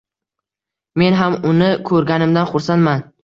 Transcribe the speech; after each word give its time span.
Men 1.01 1.17
ham 1.19 1.37
uni 1.51 1.69
ko`rganimdan 1.91 2.51
xursandman 2.55 3.05